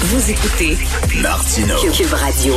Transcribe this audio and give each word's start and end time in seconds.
Vous 0.00 0.30
écoutez 0.30 0.76
Martineau. 1.22 1.74
Cube 1.92 2.12
Radio. 2.12 2.54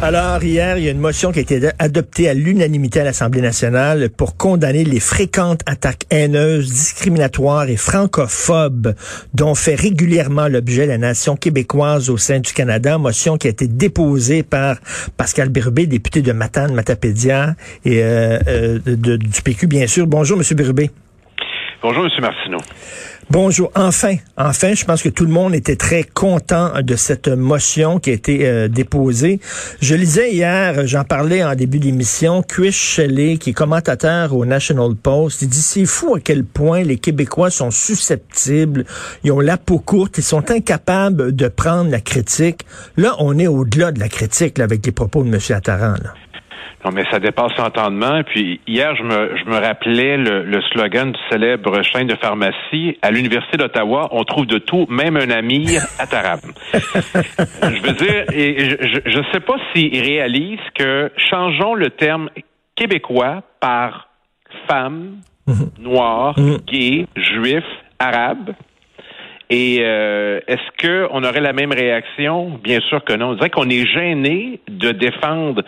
Alors, 0.00 0.42
hier, 0.42 0.78
il 0.78 0.84
y 0.84 0.88
a 0.88 0.90
une 0.90 0.98
motion 1.00 1.30
qui 1.30 1.38
a 1.38 1.42
été 1.42 1.60
adoptée 1.78 2.28
à 2.28 2.34
l'unanimité 2.34 3.00
à 3.00 3.04
l'Assemblée 3.04 3.40
nationale 3.42 4.08
pour 4.10 4.36
condamner 4.36 4.82
les 4.84 5.00
fréquentes 5.00 5.60
attaques 5.66 6.04
haineuses, 6.10 6.68
discriminatoires 6.70 7.68
et 7.68 7.76
francophobes 7.76 8.94
dont 9.34 9.54
fait 9.54 9.74
régulièrement 9.74 10.48
l'objet 10.48 10.86
la 10.86 10.98
nation 10.98 11.36
québécoise 11.36 12.08
au 12.10 12.16
sein 12.16 12.40
du 12.40 12.52
Canada. 12.52 12.96
Motion 12.98 13.36
qui 13.36 13.46
a 13.46 13.50
été 13.50 13.68
déposée 13.68 14.42
par 14.42 14.76
Pascal 15.16 15.50
Birubé, 15.50 15.86
député 15.86 16.22
de 16.22 16.32
Matane, 16.32 16.72
Matapédia 16.74 17.54
et 17.84 18.02
euh, 18.02 18.38
euh, 18.48 18.78
de- 18.86 19.16
du 19.16 19.42
PQ, 19.42 19.66
bien 19.66 19.86
sûr. 19.86 20.06
Bonjour, 20.06 20.36
Monsieur 20.38 20.54
Birubé. 20.56 20.90
Bonjour, 21.82 22.04
M. 22.06 22.10
Martineau. 22.20 22.58
Bonjour. 23.28 23.72
Enfin, 23.74 24.14
enfin, 24.36 24.74
je 24.74 24.84
pense 24.84 25.02
que 25.02 25.08
tout 25.08 25.24
le 25.24 25.32
monde 25.32 25.52
était 25.52 25.74
très 25.74 26.04
content 26.04 26.80
de 26.80 26.94
cette 26.94 27.26
motion 27.26 27.98
qui 27.98 28.10
a 28.10 28.12
été 28.12 28.46
euh, 28.46 28.68
déposée. 28.68 29.40
Je 29.80 29.96
lisais 29.96 30.32
hier, 30.32 30.86
j'en 30.86 31.02
parlais 31.02 31.42
en 31.42 31.56
début 31.56 31.80
d'émission, 31.80 32.44
Chris 32.44 32.70
Shelley, 32.70 33.38
qui 33.38 33.50
est 33.50 33.52
commentateur 33.52 34.32
au 34.32 34.46
National 34.46 34.94
Post, 34.94 35.42
il 35.42 35.48
dit 35.48 35.60
c'est 35.60 35.86
fou 35.86 36.14
à 36.14 36.20
quel 36.20 36.44
point 36.44 36.84
les 36.84 36.98
Québécois 36.98 37.50
sont 37.50 37.72
susceptibles, 37.72 38.84
ils 39.24 39.32
ont 39.32 39.40
la 39.40 39.56
peau 39.56 39.80
courte, 39.80 40.18
ils 40.18 40.22
sont 40.22 40.48
incapables 40.52 41.34
de 41.34 41.48
prendre 41.48 41.90
la 41.90 42.00
critique. 42.00 42.64
Là, 42.96 43.16
on 43.18 43.36
est 43.40 43.48
au-delà 43.48 43.90
de 43.90 43.98
la 43.98 44.08
critique 44.08 44.60
avec 44.60 44.86
les 44.86 44.92
propos 44.92 45.24
de 45.24 45.28
M. 45.28 45.40
Attaran. 45.50 45.96
Non, 46.84 46.90
mais 46.92 47.04
ça 47.10 47.18
dépasse 47.18 47.56
l'entendement. 47.56 48.22
Puis 48.24 48.60
hier, 48.66 48.94
je 48.96 49.02
me, 49.02 49.36
je 49.36 49.44
me 49.50 49.58
rappelais 49.58 50.16
le, 50.16 50.44
le 50.44 50.60
slogan 50.72 51.12
du 51.12 51.18
célèbre 51.30 51.82
chaîne 51.82 52.06
de 52.06 52.14
pharmacie. 52.14 52.96
À 53.02 53.10
l'Université 53.10 53.56
d'Ottawa, 53.56 54.08
on 54.12 54.24
trouve 54.24 54.46
de 54.46 54.58
tout, 54.58 54.86
même 54.88 55.16
un 55.16 55.30
ami 55.30 55.76
à 55.98 56.06
Taram. 56.06 56.40
je 56.74 57.82
veux 57.82 57.94
dire, 57.94 58.24
et 58.32 58.70
je 59.04 59.18
ne 59.18 59.24
sais 59.32 59.40
pas 59.40 59.56
s'ils 59.74 60.00
réalisent 60.00 60.58
que 60.74 61.10
changeons 61.30 61.74
le 61.74 61.90
terme 61.90 62.30
québécois 62.76 63.42
par 63.60 64.08
femme, 64.68 65.16
noir, 65.78 66.34
gay, 66.66 67.06
juif, 67.16 67.64
arabe. 67.98 68.52
Et 69.48 69.78
euh, 69.80 70.40
est-ce 70.48 71.08
qu'on 71.08 71.22
aurait 71.22 71.40
la 71.40 71.52
même 71.52 71.72
réaction? 71.72 72.58
Bien 72.62 72.80
sûr 72.80 73.04
que 73.04 73.12
non. 73.12 73.30
On 73.30 73.34
dirait 73.34 73.50
qu'on 73.50 73.70
est 73.70 73.86
gêné 73.86 74.60
de 74.68 74.90
défendre 74.90 75.62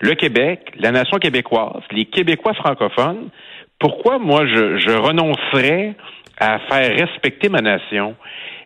le 0.00 0.14
Québec, 0.14 0.72
la 0.78 0.92
nation 0.92 1.18
québécoise, 1.18 1.82
les 1.90 2.04
Québécois 2.06 2.54
francophones. 2.54 3.30
Pourquoi 3.78 4.18
moi 4.18 4.46
je, 4.46 4.78
je 4.78 4.90
renoncerais 4.90 5.94
à 6.38 6.58
faire 6.70 6.96
respecter 6.96 7.48
ma 7.48 7.60
nation? 7.60 8.14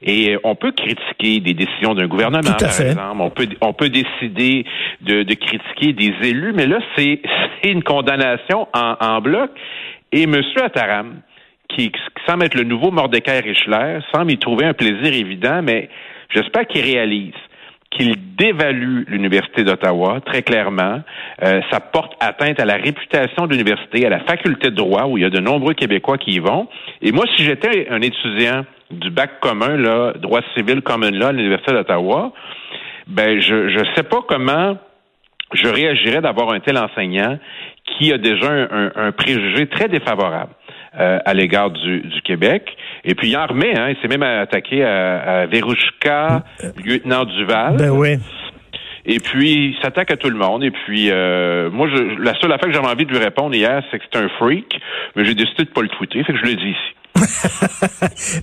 Et 0.03 0.39
on 0.45 0.55
peut 0.55 0.73
critiquer 0.73 1.41
des 1.41 1.53
décisions 1.53 1.95
d'un 1.95 2.07
gouvernement, 2.07 2.55
par 2.59 2.73
fait. 2.73 2.93
exemple. 2.93 3.21
On 3.21 3.31
peut, 3.31 3.47
on 3.61 3.73
peut 3.75 3.91
décider 3.91 4.65
de, 5.03 5.25
de 5.25 5.35
critiquer 5.35 5.93
des 5.93 6.29
élus, 6.29 6.53
mais 6.55 6.67
là, 6.67 6.79
c'est 6.97 7.21
c'est 7.63 7.71
une 7.71 7.83
condamnation 7.83 8.67
en, 8.73 8.97
en 8.99 9.21
bloc. 9.21 9.51
Et 10.13 10.23
M. 10.23 10.41
Attaram, 10.63 11.21
qui, 11.69 11.91
qui 11.91 12.01
semble 12.27 12.45
être 12.45 12.55
le 12.55 12.65
nouveau 12.65 12.91
Mordecai 12.91 13.41
Richler, 13.41 13.99
semble 14.13 14.33
y 14.33 14.39
trouver 14.39 14.65
un 14.65 14.73
plaisir 14.73 15.13
évident, 15.13 15.61
mais 15.63 15.91
j'espère 16.35 16.67
qu'il 16.67 16.83
réalise 16.83 17.35
qu'il 17.91 18.15
dévalue 18.37 19.03
l'Université 19.09 19.65
d'Ottawa, 19.65 20.21
très 20.25 20.43
clairement. 20.43 21.03
Euh, 21.43 21.61
ça 21.71 21.81
porte 21.81 22.13
atteinte 22.21 22.61
à 22.61 22.65
la 22.65 22.77
réputation 22.77 23.47
de 23.47 23.53
l'université, 23.53 24.07
à 24.07 24.11
la 24.11 24.21
faculté 24.21 24.71
de 24.71 24.77
droit, 24.77 25.07
où 25.07 25.19
il 25.19 25.23
y 25.23 25.27
a 25.27 25.31
de 25.31 25.41
nombreux 25.41 25.75
Québécois 25.75 26.17
qui 26.17 26.33
y 26.33 26.39
vont. 26.39 26.69
Et 27.03 27.11
moi, 27.11 27.25
si 27.37 27.45
j'étais 27.45 27.89
un 27.91 28.01
étudiant 28.01 28.65
du 28.91 29.11
bac 29.11 29.41
commun, 29.41 29.77
là, 29.77 30.13
droit 30.13 30.41
civil 30.57 30.83
commun 30.83 31.11
là, 31.11 31.29
à 31.29 31.33
l'Université 31.33 31.73
d'Ottawa, 31.73 32.33
ben 33.07 33.41
je 33.41 33.69
je 33.69 33.81
sais 33.97 34.05
pas 34.05 34.21
comment 34.29 34.79
je 35.53 35.67
réagirais 35.67 36.21
d'avoir 36.21 36.53
un 36.53 36.61
tel 36.61 36.79
enseignant 36.79 37.39
qui 37.85 38.13
a 38.13 38.19
déjà 38.19 38.53
un 38.53 39.11
préjugé 39.11 39.67
très 39.67 39.89
défavorable 39.89 40.53
euh, 40.99 41.19
à 41.25 41.35
l'égard 41.35 41.71
du, 41.71 42.01
du 42.01 42.23
Québec. 42.23 42.77
Et 43.05 43.15
puis 43.15 43.29
il 43.29 43.37
en 43.37 43.47
remet, 43.47 43.79
hein, 43.79 43.91
il 43.91 43.97
s'est 44.03 44.09
même 44.09 44.23
attaqué 44.23 44.85
à, 44.85 45.43
à 45.43 45.47
Verouchka, 45.47 46.45
lieutenant 46.85 47.25
Duval. 47.25 47.77
Ben 47.77 47.91
oui. 47.91 48.17
Et 49.07 49.19
puis, 49.19 49.71
il 49.71 49.77
s'attaque 49.83 50.11
à 50.11 50.17
tout 50.17 50.29
le 50.29 50.37
monde. 50.37 50.63
Et 50.63 50.71
puis, 50.71 51.11
euh, 51.11 51.71
moi, 51.71 51.89
je, 51.89 52.23
la 52.23 52.39
seule 52.39 52.53
affaire 52.53 52.69
que 52.69 52.75
j'avais 52.75 52.87
envie 52.87 53.07
de 53.07 53.11
lui 53.11 53.19
répondre 53.19 53.55
hier, 53.55 53.83
c'est 53.91 53.99
que 53.99 54.05
c'est 54.13 54.19
un 54.19 54.29
freak, 54.39 54.79
mais 55.17 55.25
j'ai 55.25 55.35
décidé 55.35 55.65
de 55.65 55.71
pas 55.71 55.81
le 55.81 55.89
tweeter, 55.89 56.23
fait 56.23 56.33
que 56.33 56.39
je 56.39 56.45
le 56.45 56.55
dis 56.55 56.69
ici. 56.69 56.95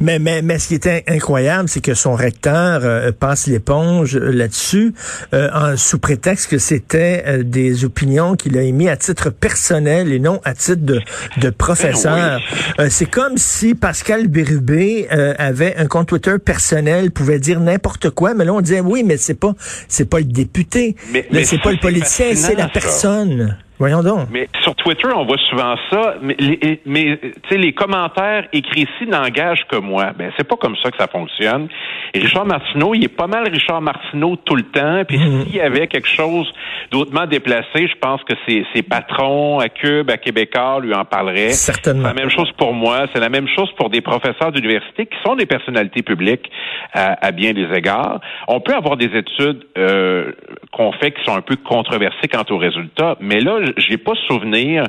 Mais, 0.01 0.19
mais, 0.19 0.41
mais 0.41 0.57
ce 0.59 0.67
qui 0.67 0.75
est 0.75 0.87
in- 0.87 1.13
incroyable, 1.15 1.69
c'est 1.69 1.81
que 1.81 1.93
son 1.93 2.13
recteur 2.13 2.81
euh, 2.83 3.11
passe 3.11 3.47
l'éponge 3.47 4.15
euh, 4.15 4.31
là-dessus, 4.31 4.93
euh, 5.33 5.49
en, 5.53 5.77
sous 5.77 5.99
prétexte 5.99 6.49
que 6.49 6.57
c'était 6.57 7.23
euh, 7.27 7.43
des 7.43 7.85
opinions 7.85 8.35
qu'il 8.35 8.57
a 8.57 8.61
émises 8.61 8.87
à 8.89 8.97
titre 8.97 9.29
personnel 9.29 10.11
et 10.11 10.19
non 10.19 10.41
à 10.45 10.53
titre 10.53 10.81
de, 10.83 11.01
de 11.37 11.49
professeur. 11.49 12.39
Euh, 12.79 12.87
c'est 12.89 13.05
comme 13.09 13.37
si 13.37 13.75
Pascal 13.75 14.27
Bérubé 14.27 15.07
euh, 15.11 15.33
avait 15.37 15.75
un 15.77 15.85
compte 15.87 16.07
Twitter 16.07 16.35
personnel, 16.43 17.11
pouvait 17.11 17.39
dire 17.39 17.59
n'importe 17.59 18.09
quoi, 18.09 18.33
mais 18.33 18.45
là 18.45 18.53
on 18.53 18.61
disait 18.61 18.79
oui, 18.81 19.03
mais 19.03 19.17
c'est 19.17 19.35
pas 19.39 19.53
c'est 19.87 20.09
pas 20.09 20.19
le 20.19 20.25
député, 20.25 20.95
Mais- 21.13 21.27
mais 21.31 21.43
c'est 21.45 21.59
pas 21.61 21.71
le 21.71 21.79
politicien, 21.79 22.35
c'est 22.35 22.55
la 22.55 22.67
personne. 22.67 23.57
Voyons 23.79 24.01
donc. 24.01 24.27
Mais 24.31 24.47
sur 24.63 24.73
Twitter, 24.75 25.07
on 25.15 25.25
voit 25.25 25.37
souvent 25.49 25.75
ça, 25.91 26.15
mais, 26.21 26.35
les, 26.39 26.81
mais 26.85 27.19
tu 27.21 27.49
sais, 27.49 27.57
les 27.57 27.73
commentaires 27.73 28.47
écrits 28.51 28.81
ici 28.81 29.07
n'engagent 29.07 29.65
que 29.69 29.77
moi. 29.77 30.13
Ben, 30.17 30.31
c'est 30.35 30.47
pas 30.47 30.55
comme 30.55 30.75
ça 30.81 30.89
que 30.89 30.97
ça 30.97 31.07
fonctionne. 31.07 31.67
Et 32.13 32.19
Richard 32.19 32.45
Martineau, 32.45 32.95
il 32.95 33.03
est 33.03 33.15
pas 33.15 33.27
mal 33.27 33.47
Richard 33.47 33.81
Martineau 33.81 34.35
tout 34.37 34.55
le 34.55 34.63
temps. 34.63 35.03
Puis 35.07 35.19
s'il 35.19 35.55
y 35.55 35.61
avait 35.61 35.87
quelque 35.87 36.07
chose 36.07 36.51
d'autrement 36.89 37.27
déplacé, 37.27 37.87
je 37.87 37.95
pense 38.01 38.23
que 38.23 38.33
ses, 38.47 38.65
ses 38.73 38.81
patrons 38.81 39.59
à 39.59 39.69
Cube, 39.69 40.09
à 40.09 40.17
Québécois 40.17 40.79
lui 40.81 40.93
en 40.95 41.05
parleraient. 41.05 41.49
Certainement. 41.49 42.09
C'est 42.09 42.15
la 42.15 42.21
même 42.21 42.31
chose 42.31 42.51
pour 42.57 42.73
moi. 42.73 43.05
C'est 43.13 43.19
la 43.19 43.29
même 43.29 43.47
chose 43.55 43.71
pour 43.77 43.89
des 43.89 44.01
professeurs 44.01 44.51
d'université 44.51 45.05
qui 45.05 45.17
sont 45.23 45.35
des 45.35 45.45
personnalités 45.45 46.01
publiques 46.01 46.49
à, 46.93 47.25
à 47.25 47.31
bien 47.31 47.53
des 47.53 47.67
égards. 47.75 48.21
On 48.47 48.59
peut 48.59 48.73
avoir 48.73 48.97
des 48.97 49.15
études 49.15 49.65
euh, 49.77 50.31
qu'on 50.71 50.91
fait 50.93 51.11
qui 51.11 51.23
sont 51.25 51.35
un 51.35 51.41
peu 51.41 51.57
controversées 51.57 52.27
quant 52.31 52.45
aux 52.49 52.57
résultats, 52.57 53.17
mais 53.19 53.39
là, 53.39 53.59
j'ai 53.77 53.97
pas 53.97 54.13
souvenir 54.27 54.83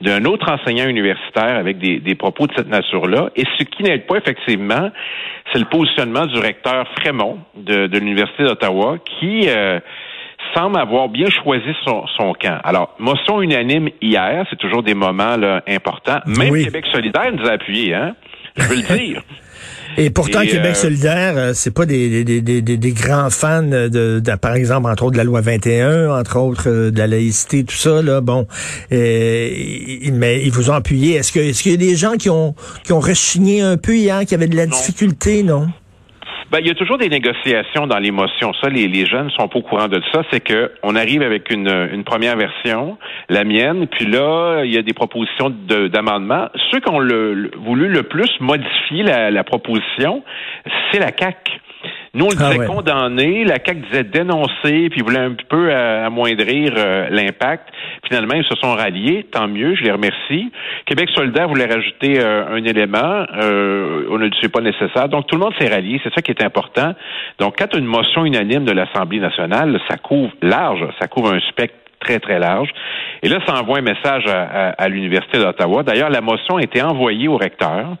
d'un 0.00 0.24
autre 0.24 0.50
enseignant 0.50 0.88
universitaire 0.88 1.56
avec 1.56 1.78
des, 1.78 1.98
des 1.98 2.14
propos 2.14 2.46
de 2.46 2.52
cette 2.56 2.68
nature-là. 2.68 3.30
Et 3.36 3.44
ce 3.58 3.64
qui 3.64 3.82
n'aide 3.82 4.06
pas, 4.06 4.16
effectivement, 4.16 4.90
c'est 5.52 5.58
le 5.58 5.66
positionnement 5.66 6.26
du 6.26 6.38
recteur 6.38 6.86
Frémont 6.98 7.38
de, 7.56 7.86
de 7.86 7.98
l'Université 7.98 8.44
d'Ottawa 8.44 8.98
qui 9.18 9.48
euh, 9.48 9.80
semble 10.54 10.78
avoir 10.78 11.08
bien 11.08 11.28
choisi 11.30 11.72
son, 11.84 12.06
son 12.18 12.32
camp. 12.34 12.58
Alors, 12.64 12.94
motion 12.98 13.42
unanime 13.42 13.88
hier, 14.00 14.46
c'est 14.50 14.58
toujours 14.58 14.82
des 14.82 14.94
moments 14.94 15.36
là, 15.36 15.62
importants. 15.68 16.20
Même 16.26 16.50
Oui. 16.50 16.64
Québec 16.64 16.86
solidaire 16.92 17.32
nous 17.32 17.46
a 17.46 17.52
appuyés, 17.52 17.94
hein? 17.94 18.14
Je 18.56 18.62
veux 18.64 18.76
le 18.76 18.96
dire. 18.96 19.22
Et 19.98 20.08
pourtant, 20.10 20.40
Et, 20.40 20.48
Québec 20.48 20.72
euh, 20.72 20.74
solidaire, 20.74 21.34
euh, 21.36 21.52
c'est 21.54 21.70
pas 21.70 21.84
des, 21.84 22.24
des, 22.24 22.40
des, 22.40 22.62
des, 22.62 22.76
des 22.78 22.92
grands 22.92 23.28
fans 23.30 23.62
de, 23.62 23.88
de- 24.20 24.36
par 24.40 24.54
exemple, 24.54 24.88
entre 24.88 25.02
autres 25.02 25.12
de 25.12 25.18
la 25.18 25.24
loi 25.24 25.40
21, 25.42 26.08
entre 26.18 26.38
autres 26.38 26.68
euh, 26.70 26.90
de 26.90 26.98
la 26.98 27.06
laïcité, 27.06 27.64
tout 27.64 27.76
ça. 27.76 28.00
Là, 28.00 28.20
bon, 28.22 28.46
euh, 28.92 29.48
mais 30.12 30.42
ils 30.42 30.50
vous 30.52 30.70
ont 30.70 30.74
appuyé. 30.74 31.16
Est-ce 31.16 31.32
que 31.32 31.40
est-ce 31.40 31.62
qu'il 31.62 31.72
y 31.72 31.74
a 31.74 31.78
des 31.78 31.96
gens 31.96 32.12
qui 32.14 32.30
ont 32.30 32.54
qui 32.84 32.92
ont 32.92 33.00
rechigné 33.00 33.60
un 33.60 33.76
peu 33.76 33.96
hier, 33.96 34.24
qui 34.24 34.34
avaient 34.34 34.46
de 34.48 34.56
la 34.56 34.66
Non. 34.66 34.76
difficulté, 34.76 35.42
non 35.42 35.68
Ben, 36.52 36.58
il 36.60 36.66
y 36.66 36.70
a 36.70 36.74
toujours 36.74 36.98
des 36.98 37.08
négociations 37.08 37.86
dans 37.86 37.98
l'émotion. 37.98 38.52
Ça, 38.60 38.68
les, 38.68 38.86
les 38.86 39.06
jeunes 39.06 39.30
sont 39.30 39.48
pas 39.48 39.58
au 39.58 39.62
courant 39.62 39.88
de 39.88 40.02
ça. 40.12 40.20
C'est 40.30 40.40
que 40.40 40.70
on 40.82 40.94
arrive 40.96 41.22
avec 41.22 41.50
une, 41.50 41.66
une 41.90 42.04
première 42.04 42.36
version, 42.36 42.98
la 43.30 43.44
mienne, 43.44 43.86
puis 43.86 44.04
là, 44.04 44.60
il 44.62 44.70
y 44.70 44.76
a 44.76 44.82
des 44.82 44.92
propositions 44.92 45.48
de- 45.48 45.88
d'amendement. 45.88 46.48
Ceux 46.70 46.80
qui 46.80 46.90
ont 46.90 46.98
le, 46.98 47.32
le- 47.32 47.50
voulu 47.56 47.88
le 47.88 48.02
plus 48.02 48.28
modifier 48.40 49.02
la, 49.02 49.30
la 49.30 49.44
proposition, 49.44 50.22
c'est 50.92 50.98
la 51.00 51.10
CAC. 51.10 51.51
Nous, 52.14 52.26
on 52.26 52.28
le 52.28 52.36
Ah 52.38 52.48
disait 52.50 52.58
ouais. 52.58 52.66
condamner, 52.66 53.44
la 53.44 53.54
CAQ 53.54 53.80
disait 53.90 54.04
dénoncer, 54.04 54.90
puis 54.90 55.00
voulait 55.00 55.18
un 55.18 55.34
peu 55.48 55.70
euh, 55.70 56.06
amoindrir 56.06 56.74
euh, 56.76 57.08
l'impact. 57.08 57.68
Finalement, 58.06 58.34
ils 58.34 58.44
se 58.44 58.54
sont 58.56 58.72
ralliés, 58.74 59.24
tant 59.32 59.48
mieux, 59.48 59.74
je 59.74 59.82
les 59.84 59.92
remercie. 59.92 60.52
Québec 60.84 61.08
solidaire 61.14 61.48
voulait 61.48 61.64
rajouter 61.64 62.20
euh, 62.20 62.54
un 62.54 62.62
élément, 62.64 63.24
euh, 63.42 64.06
on 64.10 64.18
ne 64.18 64.28
dit 64.28 64.36
c'est 64.42 64.52
pas 64.52 64.60
nécessaire. 64.60 65.08
Donc, 65.08 65.26
tout 65.26 65.36
le 65.36 65.40
monde 65.44 65.54
s'est 65.58 65.68
rallié, 65.68 66.00
c'est 66.04 66.12
ça 66.14 66.20
qui 66.20 66.30
est 66.32 66.42
important. 66.44 66.94
Donc, 67.38 67.54
quand 67.58 67.74
une 67.74 67.86
motion 67.86 68.26
unanime 68.26 68.66
de 68.66 68.72
l'Assemblée 68.72 69.18
nationale, 69.20 69.80
ça 69.88 69.96
couvre 69.96 70.32
large, 70.42 70.86
ça 71.00 71.08
couvre 71.08 71.32
un 71.32 71.40
spectre 71.48 71.76
très, 71.98 72.18
très 72.18 72.38
large. 72.38 72.68
Et 73.22 73.28
là, 73.30 73.38
ça 73.46 73.54
envoie 73.58 73.78
un 73.78 73.82
message 73.82 74.26
à, 74.26 74.42
à- 74.42 74.70
à 74.72 74.88
l'Université 74.88 75.38
d'Ottawa. 75.38 75.82
D'ailleurs, 75.82 76.10
la 76.10 76.20
motion 76.20 76.56
a 76.58 76.62
été 76.62 76.82
envoyée 76.82 77.28
au 77.28 77.38
recteur. 77.38 77.94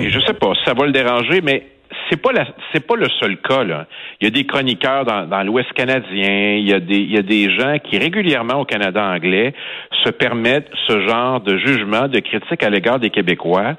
Et 0.00 0.08
je 0.10 0.20
sais 0.20 0.32
pas 0.32 0.54
si 0.54 0.64
ça 0.64 0.72
va 0.72 0.86
le 0.86 0.92
déranger, 0.92 1.40
mais 1.42 1.62
c'est 2.10 2.20
pas 2.20 2.30
c'est 2.72 2.86
pas 2.86 2.96
le 2.96 3.08
seul 3.20 3.36
cas 3.38 3.64
là. 3.64 3.86
Il 4.20 4.24
y 4.24 4.26
a 4.28 4.30
des 4.30 4.44
chroniqueurs 4.44 5.04
dans, 5.04 5.26
dans 5.26 5.42
l'Ouest 5.42 5.72
canadien, 5.72 6.54
il 6.54 6.68
y 6.68 6.72
a 6.72 6.80
des, 6.80 6.96
il 6.96 7.12
y 7.12 7.18
a 7.18 7.22
des 7.22 7.50
gens 7.50 7.78
qui 7.78 7.98
régulièrement 7.98 8.60
au 8.60 8.64
Canada 8.64 9.02
anglais 9.04 9.54
se 10.04 10.10
permettent 10.10 10.70
ce 10.86 11.00
genre 11.06 11.40
de 11.40 11.56
jugement, 11.58 12.08
de 12.08 12.20
critique 12.20 12.62
à 12.62 12.70
l'égard 12.70 12.98
des 12.98 13.10
Québécois. 13.10 13.74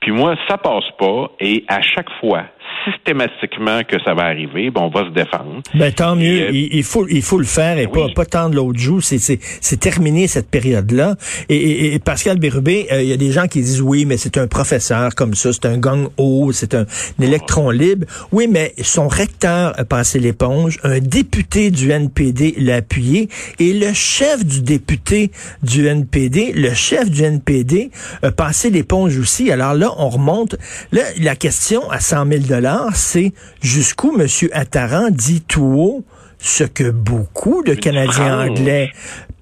Puis 0.00 0.12
moi, 0.12 0.36
ça 0.48 0.58
passe 0.58 0.88
pas. 0.98 1.30
Et 1.40 1.64
à 1.68 1.82
chaque 1.82 2.10
fois, 2.20 2.44
systématiquement 2.84 3.82
que 3.84 3.96
ça 4.04 4.14
va 4.14 4.24
arriver, 4.24 4.70
bon, 4.70 4.82
on 4.82 4.88
va 4.88 5.04
se 5.04 5.10
défendre. 5.10 5.62
Ben, 5.74 5.92
tant 5.92 6.16
mieux. 6.16 6.48
Euh, 6.48 6.50
il, 6.52 6.82
faut, 6.82 7.06
il 7.08 7.22
faut 7.22 7.38
le 7.38 7.44
faire 7.44 7.78
et 7.78 7.86
pas, 7.86 8.06
pas 8.14 8.24
tendre 8.24 8.54
l'autre 8.54 8.78
joue. 8.78 9.00
C'est, 9.00 9.18
c'est, 9.18 9.38
c'est 9.60 9.78
terminé 9.78 10.26
cette 10.26 10.50
période-là. 10.50 11.16
Et, 11.48 11.94
et, 11.94 11.98
Pascal 11.98 12.38
Bérubé, 12.38 12.86
euh, 12.92 13.02
il 13.02 13.08
y 13.08 13.12
a 13.12 13.16
des 13.16 13.32
gens 13.32 13.46
qui 13.46 13.60
disent 13.60 13.82
oui, 13.82 14.04
mais 14.04 14.16
c'est 14.16 14.38
un 14.38 14.46
professeur 14.46 15.14
comme 15.14 15.34
ça, 15.34 15.52
c'est 15.52 15.66
un 15.66 15.78
gang 15.78 16.08
haut, 16.16 16.52
c'est 16.52 16.74
un, 16.74 16.86
électron 17.20 17.70
libre. 17.70 18.06
Oui, 18.32 18.46
mais 18.50 18.74
son 18.82 19.08
recteur 19.08 19.78
a 19.78 19.84
passé 19.84 20.18
l'éponge, 20.18 20.78
un 20.82 21.00
député 21.00 21.70
du 21.70 21.90
NPD 21.90 22.54
l'a 22.58 22.76
appuyé 22.76 23.28
et 23.58 23.72
le 23.72 23.92
chef 23.92 24.44
du 24.44 24.62
député 24.62 25.30
du 25.62 25.86
NPD, 25.86 26.52
le 26.52 26.72
chef 26.74 27.10
du 27.10 27.22
NPD 27.22 27.90
a 28.22 28.30
passé 28.30 28.70
l'éponge 28.70 29.18
aussi. 29.18 29.50
Alors 29.50 29.74
là, 29.74 29.92
on 29.98 30.08
remonte. 30.08 30.56
Là, 30.92 31.02
la 31.20 31.36
question 31.36 31.90
à 31.90 32.00
100 32.00 32.26
000 32.26 32.57
c'est 32.94 33.32
jusqu'où 33.62 34.14
M. 34.18 34.26
Attaran 34.52 35.10
dit 35.10 35.42
tout 35.42 35.62
haut 35.62 36.04
ce 36.38 36.64
que 36.64 36.90
beaucoup 36.90 37.62
de 37.62 37.74
Canadiens 37.74 38.48
anglais 38.48 38.90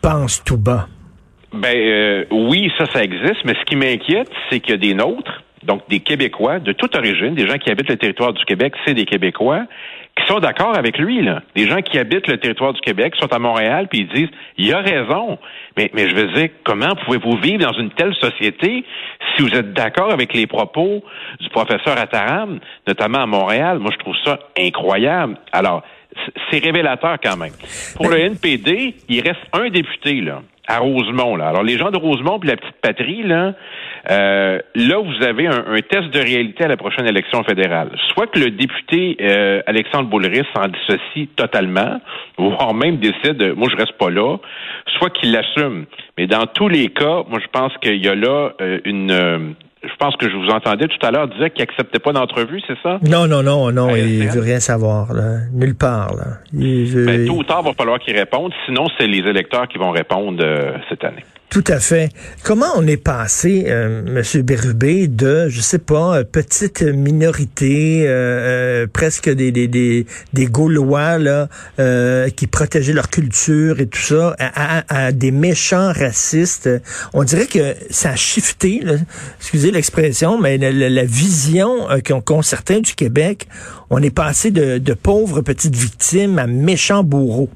pensent 0.02 0.42
tout 0.44 0.56
bas. 0.56 0.88
Ben 1.52 1.76
euh, 1.76 2.24
oui, 2.30 2.70
ça, 2.78 2.86
ça 2.92 3.02
existe, 3.02 3.44
mais 3.44 3.54
ce 3.54 3.64
qui 3.64 3.76
m'inquiète, 3.76 4.30
c'est 4.50 4.60
qu'il 4.60 4.72
y 4.72 4.74
a 4.74 4.78
des 4.78 4.94
nôtres, 4.94 5.42
donc 5.62 5.82
des 5.88 6.00
Québécois 6.00 6.58
de 6.58 6.72
toute 6.72 6.94
origine, 6.96 7.34
des 7.34 7.46
gens 7.46 7.58
qui 7.58 7.70
habitent 7.70 7.88
le 7.88 7.96
territoire 7.96 8.32
du 8.32 8.44
Québec, 8.44 8.74
c'est 8.84 8.94
des 8.94 9.04
Québécois, 9.04 9.64
qui 10.16 10.26
sont 10.26 10.40
d'accord 10.40 10.76
avec 10.76 10.98
lui, 10.98 11.22
là. 11.22 11.42
Des 11.54 11.68
gens 11.68 11.82
qui 11.82 11.98
habitent 11.98 12.26
le 12.26 12.38
territoire 12.38 12.72
du 12.72 12.80
Québec, 12.80 13.14
sont 13.20 13.32
à 13.32 13.38
Montréal, 13.38 13.86
puis 13.88 14.00
ils 14.00 14.08
disent, 14.08 14.30
il 14.56 14.72
a 14.72 14.80
raison. 14.80 15.38
Mais, 15.76 15.90
mais 15.92 16.08
je 16.08 16.14
veux 16.14 16.32
dire, 16.32 16.48
comment 16.64 16.94
pouvez-vous 17.04 17.36
vivre 17.36 17.64
dans 17.64 17.78
une 17.78 17.90
telle 17.90 18.14
société 18.14 18.84
si 19.36 19.42
vous 19.42 19.54
êtes 19.54 19.74
d'accord 19.74 20.10
avec 20.10 20.32
les 20.32 20.46
propos 20.46 21.04
du 21.40 21.48
professeur 21.50 21.98
Attaram, 21.98 22.58
notamment 22.86 23.18
à 23.18 23.26
Montréal? 23.26 23.78
Moi, 23.78 23.90
je 23.92 23.98
trouve 23.98 24.16
ça 24.24 24.38
incroyable. 24.58 25.36
Alors, 25.52 25.82
c'est 26.50 26.64
révélateur 26.64 27.18
quand 27.22 27.36
même. 27.36 27.52
Pour 27.94 28.08
le 28.08 28.18
NPD, 28.18 28.94
il 29.08 29.20
reste 29.20 29.42
un 29.52 29.68
député, 29.68 30.22
là 30.22 30.40
à 30.66 30.78
Rosemont. 30.78 31.36
Là. 31.36 31.48
Alors, 31.48 31.62
les 31.62 31.78
gens 31.78 31.90
de 31.90 31.96
Rosemont 31.96 32.38
puis 32.38 32.48
la 32.48 32.56
petite 32.56 32.80
patrie, 32.82 33.22
là, 33.22 33.54
euh, 34.10 34.58
là, 34.74 34.98
vous 34.98 35.24
avez 35.24 35.46
un, 35.46 35.80
test 35.88 36.10
de 36.10 36.20
réalité 36.20 36.64
à 36.64 36.68
la 36.68 36.76
prochaine 36.76 37.06
élection 37.06 37.42
fédérale. 37.44 37.90
Soit 38.12 38.26
que 38.28 38.38
le 38.38 38.50
député 38.50 39.16
euh, 39.20 39.62
Alexandre 39.66 40.08
Boulris 40.08 40.42
s'en 40.54 40.68
dissocie 40.68 41.28
totalement, 41.36 42.00
voire 42.36 42.74
même 42.74 42.96
décide, 42.98 43.54
moi, 43.56 43.68
je 43.70 43.76
reste 43.76 43.96
pas 43.98 44.10
là, 44.10 44.36
soit 44.98 45.10
qu'il 45.10 45.32
l'assume. 45.32 45.86
Mais 46.18 46.26
dans 46.26 46.46
tous 46.46 46.68
les 46.68 46.88
cas, 46.88 47.22
moi, 47.28 47.40
je 47.40 47.48
pense 47.52 47.72
qu'il 47.78 48.04
y 48.04 48.08
a 48.08 48.14
là 48.14 48.52
euh, 48.60 48.80
une 48.84 49.54
je 49.82 49.94
pense 49.98 50.16
que 50.16 50.28
je 50.28 50.36
vous 50.36 50.48
entendais 50.48 50.88
tout 50.88 51.04
à 51.06 51.10
l'heure 51.10 51.28
dire 51.28 51.52
qu'il 51.52 51.62
acceptait 51.62 51.98
pas 51.98 52.12
d'entrevue, 52.12 52.60
c'est 52.66 52.78
ça? 52.82 52.98
Non, 53.02 53.26
non, 53.26 53.42
non, 53.42 53.70
non, 53.72 53.94
il 53.94 54.28
veut 54.28 54.40
rien 54.40 54.60
savoir, 54.60 55.12
là. 55.12 55.38
nulle 55.52 55.74
part. 55.74 56.14
Là. 56.14 56.24
Ben, 56.52 57.26
tôt 57.26 57.34
ou 57.34 57.44
tard, 57.44 57.60
il 57.62 57.68
va 57.68 57.74
falloir 57.74 57.98
qu'il 57.98 58.16
réponde, 58.16 58.52
sinon 58.64 58.86
c'est 58.98 59.06
les 59.06 59.18
électeurs 59.18 59.68
qui 59.68 59.78
vont 59.78 59.90
répondre 59.90 60.42
euh, 60.42 60.72
cette 60.88 61.04
année. 61.04 61.24
Tout 61.56 61.64
à 61.68 61.80
fait. 61.80 62.10
Comment 62.42 62.66
on 62.76 62.86
est 62.86 62.98
passé, 62.98 63.64
euh, 63.68 64.02
Monsieur 64.06 64.42
Bérubé, 64.42 65.08
de, 65.08 65.48
je 65.48 65.62
sais 65.62 65.78
pas, 65.78 66.22
petite 66.22 66.82
minorité, 66.82 68.04
euh, 68.06 68.82
euh, 68.82 68.86
presque 68.86 69.30
des, 69.30 69.52
des, 69.52 69.66
des, 69.66 70.04
des 70.34 70.46
Gaulois 70.48 71.16
là, 71.16 71.48
euh, 71.78 72.28
qui 72.28 72.46
protégeaient 72.46 72.92
leur 72.92 73.08
culture 73.08 73.80
et 73.80 73.86
tout 73.86 74.02
ça, 74.02 74.36
à, 74.38 75.12
des 75.12 75.30
méchants 75.30 75.92
racistes? 75.94 76.68
On 77.14 77.24
dirait 77.24 77.46
que 77.46 77.74
ça 77.88 78.10
a 78.10 78.16
shifté, 78.16 78.82
excusez 79.40 79.70
l'expression, 79.70 80.38
mais 80.38 80.58
la, 80.58 81.04
vision 81.04 81.88
qu'ont 82.26 82.42
certains 82.42 82.80
du 82.80 82.94
Québec, 82.94 83.48
on 83.88 84.02
est 84.02 84.14
passé 84.14 84.50
de, 84.50 84.76
de 84.76 84.92
pauvres 84.92 85.40
petites 85.40 85.74
victimes 85.74 86.38
à 86.38 86.46
méchants 86.46 87.02
bourreaux. 87.02 87.48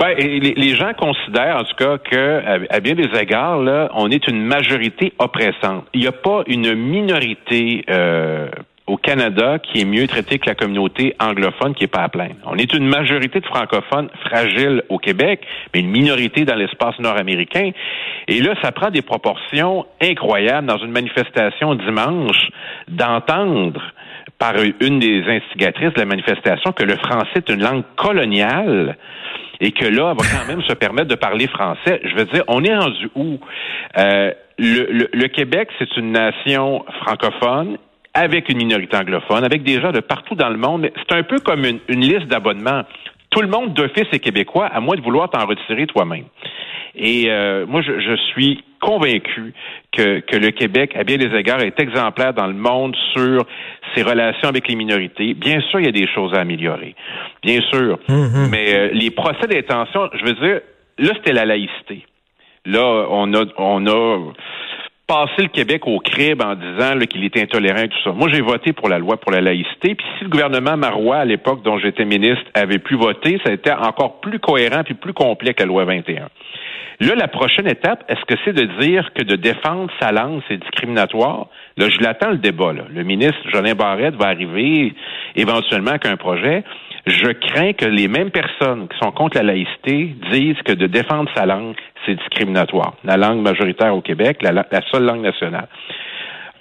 Ben, 0.00 0.16
les, 0.16 0.74
gens 0.76 0.94
considèrent 0.94 1.58
en 1.58 1.64
tout 1.64 1.76
cas 1.76 1.98
que, 1.98 2.40
à, 2.70 2.80
bien 2.80 2.94
des 2.94 3.10
égards, 3.20 3.58
là, 3.58 3.90
on 3.94 4.10
est 4.10 4.28
une 4.28 4.42
majorité 4.42 5.12
oppressante. 5.18 5.84
Il 5.92 6.00
n'y 6.00 6.06
a 6.06 6.12
pas 6.12 6.42
une 6.46 6.74
minorité 6.74 7.84
euh, 7.90 8.48
au 8.86 8.96
Canada 8.96 9.58
qui 9.58 9.82
est 9.82 9.84
mieux 9.84 10.06
traitée 10.06 10.38
que 10.38 10.48
la 10.48 10.54
communauté 10.54 11.14
anglophone 11.20 11.74
qui 11.74 11.84
est 11.84 11.92
pas 11.94 12.00
à 12.00 12.08
plaindre. 12.08 12.36
On 12.46 12.56
est 12.56 12.72
une 12.72 12.86
majorité 12.86 13.40
de 13.40 13.46
francophones 13.46 14.08
fragiles 14.24 14.84
au 14.88 14.96
Québec, 14.96 15.46
mais 15.74 15.80
une 15.80 15.90
minorité 15.90 16.46
dans 16.46 16.56
l'espace 16.56 16.98
nord-américain. 16.98 17.72
Et 18.26 18.40
là, 18.40 18.54
ça 18.62 18.72
prend 18.72 18.88
des 18.88 19.02
proportions 19.02 19.84
incroyables 20.00 20.66
dans 20.66 20.78
une 20.78 20.92
manifestation 20.92 21.74
dimanche 21.74 22.48
d'entendre 22.88 23.82
par 24.38 24.54
une 24.80 24.98
des 24.98 25.24
instigatrices 25.28 25.92
de 25.92 26.00
la 26.00 26.06
manifestation 26.06 26.72
que 26.72 26.84
le 26.84 26.96
français 26.96 27.36
est 27.36 27.50
une 27.50 27.62
langue 27.62 27.84
coloniale 27.96 28.96
et 29.60 29.72
que 29.72 29.84
là, 29.84 30.12
elle 30.12 30.24
va 30.24 30.38
quand 30.38 30.46
même 30.48 30.62
se 30.62 30.72
permettre 30.72 31.08
de 31.08 31.14
parler 31.14 31.46
français. 31.46 32.00
Je 32.04 32.14
veux 32.14 32.24
dire, 32.24 32.44
on 32.48 32.64
est 32.64 32.76
rendu 32.76 33.10
où? 33.14 33.38
Euh, 33.98 34.32
le, 34.58 35.08
le, 35.12 35.28
Québec, 35.28 35.68
c'est 35.78 35.96
une 35.96 36.12
nation 36.12 36.84
francophone 37.02 37.78
avec 38.12 38.48
une 38.48 38.58
minorité 38.58 38.96
anglophone, 38.96 39.44
avec 39.44 39.62
des 39.62 39.80
gens 39.80 39.92
de 39.92 40.00
partout 40.00 40.34
dans 40.34 40.48
le 40.50 40.58
monde. 40.58 40.90
C'est 40.96 41.16
un 41.16 41.22
peu 41.22 41.38
comme 41.38 41.64
une, 41.64 41.78
une 41.88 42.00
liste 42.00 42.26
d'abonnements. 42.26 42.82
Tout 43.30 43.42
le 43.42 43.48
monde 43.48 43.74
d'office 43.74 44.06
est 44.12 44.18
québécois, 44.18 44.66
à 44.66 44.80
moins 44.80 44.96
de 44.96 45.02
vouloir 45.02 45.30
t'en 45.30 45.46
retirer 45.46 45.86
toi-même. 45.86 46.24
Et 46.96 47.26
euh, 47.28 47.66
moi, 47.66 47.82
je, 47.82 48.00
je, 48.00 48.16
suis 48.32 48.64
convaincu 48.80 49.54
que, 49.92 50.20
que 50.20 50.36
le 50.36 50.50
Québec, 50.50 50.92
à 50.96 51.04
bien 51.04 51.16
des 51.16 51.34
égards, 51.36 51.60
est 51.60 51.78
exemplaire 51.78 52.34
dans 52.34 52.48
le 52.48 52.54
monde 52.54 52.96
sur 53.12 53.46
ses 53.94 54.02
relations 54.02 54.48
avec 54.48 54.66
les 54.68 54.74
minorités. 54.74 55.34
Bien 55.34 55.60
sûr, 55.70 55.80
il 55.80 55.86
y 55.86 55.88
a 55.88 55.92
des 55.92 56.08
choses 56.08 56.34
à 56.34 56.40
améliorer. 56.40 56.94
Bien 57.42 57.60
sûr. 57.70 57.98
Mm-hmm. 58.08 58.48
Mais 58.50 58.74
euh, 58.74 58.90
les 58.92 59.10
procès 59.10 59.46
d'intention, 59.46 60.08
je 60.12 60.24
veux 60.24 60.34
dire, 60.34 60.60
là, 60.98 61.12
c'était 61.16 61.32
la 61.32 61.46
laïcité. 61.46 62.04
Là, 62.66 63.06
on 63.10 63.32
a, 63.34 63.44
on 63.56 63.86
a 63.86 64.32
passé 65.10 65.42
le 65.42 65.48
Québec 65.48 65.82
au 65.86 65.98
crible 65.98 66.44
en 66.44 66.54
disant 66.54 66.96
qu'il 67.08 67.24
était 67.24 67.42
intolérant 67.42 67.82
et 67.82 67.88
tout 67.88 67.98
ça. 68.04 68.12
Moi, 68.12 68.28
j'ai 68.32 68.42
voté 68.42 68.72
pour 68.72 68.88
la 68.88 68.98
loi 68.98 69.16
pour 69.16 69.32
la 69.32 69.40
laïcité. 69.40 69.96
Puis 69.96 70.06
si 70.18 70.24
le 70.24 70.30
gouvernement 70.30 70.76
Marois, 70.76 71.16
à 71.16 71.24
l'époque 71.24 71.62
dont 71.64 71.78
j'étais 71.78 72.04
ministre, 72.04 72.44
avait 72.54 72.78
pu 72.78 72.94
voter, 72.94 73.40
ça 73.44 73.50
a 73.50 73.54
été 73.54 73.72
encore 73.72 74.20
plus 74.20 74.38
cohérent 74.38 74.84
puis 74.84 74.94
plus 74.94 75.12
complet 75.12 75.52
que 75.52 75.62
la 75.62 75.66
loi 75.66 75.84
21. 75.84 76.28
Là, 77.00 77.14
la 77.14 77.28
prochaine 77.28 77.66
étape, 77.66 78.04
est-ce 78.08 78.24
que 78.26 78.38
c'est 78.44 78.52
de 78.52 78.66
dire 78.82 79.10
que 79.14 79.22
de 79.22 79.34
défendre 79.34 79.90
sa 79.98 80.12
langue, 80.12 80.42
c'est 80.48 80.58
discriminatoire? 80.58 81.46
Là, 81.78 81.88
je 81.88 81.98
l'attends 82.00 82.30
le 82.30 82.36
débat. 82.36 82.74
Là. 82.74 82.82
Le 82.90 83.02
ministre 83.04 83.40
Jolin 83.50 83.74
Barrette 83.74 84.16
va 84.16 84.26
arriver 84.26 84.94
éventuellement 85.34 85.92
avec 85.92 86.04
un 86.04 86.16
projet. 86.16 86.62
Je 87.06 87.30
crains 87.30 87.72
que 87.72 87.86
les 87.86 88.06
mêmes 88.06 88.30
personnes 88.30 88.86
qui 88.88 88.98
sont 88.98 89.12
contre 89.12 89.38
la 89.38 89.44
laïcité 89.44 90.14
disent 90.30 90.60
que 90.62 90.72
de 90.72 90.86
défendre 90.86 91.30
sa 91.34 91.46
langue, 91.46 91.74
c'est 92.04 92.16
discriminatoire. 92.16 92.94
La 93.04 93.16
langue 93.16 93.40
majoritaire 93.40 93.96
au 93.96 94.02
Québec, 94.02 94.42
la, 94.42 94.52
la 94.52 94.80
seule 94.92 95.04
langue 95.04 95.22
nationale 95.22 95.68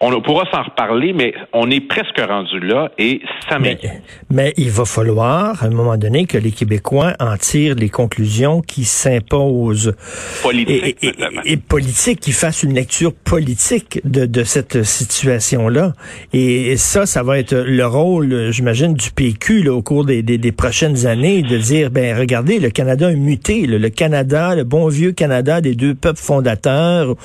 on 0.02 0.22
pourra 0.22 0.46
s'en 0.52 0.64
reparler, 0.64 1.14
mais 1.14 1.34
on 1.54 1.70
est 1.70 1.82
presque 1.82 2.20
rendu 2.20 2.60
là 2.60 2.92
et 2.98 3.22
ça 3.50 3.60
m'inquiète. 3.60 4.02
Mais, 4.30 4.54
il 4.58 4.70
va 4.70 4.86
falloir, 4.86 5.62
à 5.64 5.68
un 5.68 5.72
moment 5.72 5.98
donné, 5.98 6.26
que 6.26 6.38
les 6.38 6.52
Québécois 6.52 7.14
en 7.20 7.36
tirent 7.38 7.76
les 7.76 7.90
conclusions 7.90 8.62
qui 8.62 8.86
s'imposent. 8.86 9.94
Politiques, 10.42 10.98
et, 11.02 11.08
et, 11.08 11.54
et, 11.54 11.58
politiques, 11.58 12.20
qui 12.20 12.32
fassent 12.32 12.64
une 12.64 12.74
lecture 12.74 13.14
politique 13.14 14.00
de, 14.06 14.26
de 14.26 14.44
cette 14.44 14.84
situation-là. 14.84 15.94
Et 16.34 16.78
ça, 16.78 17.06
ça 17.06 17.24
va 17.24 17.38
être 17.38 17.56
le 17.56 17.86
rôle, 17.86 18.52
j'imagine, 18.52 18.94
du 18.94 19.12
PQ 19.12 19.64
là, 19.64 19.74
au 19.74 19.82
cours 19.82 20.06
des, 20.06 20.22
des, 20.22 20.38
des, 20.38 20.52
prochaines 20.52 21.08
années, 21.08 21.42
de 21.42 21.58
dire, 21.58 21.92
ben 21.92 22.18
regardez, 22.18 22.60
le 22.60 22.70
Canada 22.70 23.08
a 23.08 23.14
muté. 23.14 23.66
le 23.66 23.90
Canada, 23.90 24.56
le 24.56 24.64
bon 24.64 24.88
vieux 24.88 25.12
Canada 25.12 25.62
des 25.62 25.76
deux 25.76 25.96
peuples 25.96 26.20
fondateurs, 26.20 27.16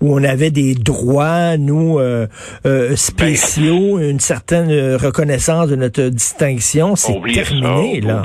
où 0.00 0.14
on 0.14 0.24
avait 0.24 0.50
des 0.50 0.74
droits, 0.74 1.56
nous... 1.56 1.98
Euh, 1.98 2.23
euh, 2.66 2.88
ben, 2.88 2.96
spéciaux, 2.96 3.98
une 3.98 4.20
certaine 4.20 4.70
reconnaissance 4.96 5.68
de 5.68 5.76
notre 5.76 6.08
distinction. 6.08 6.96
C'est 6.96 7.20
terminé, 7.32 8.00
là. 8.00 8.22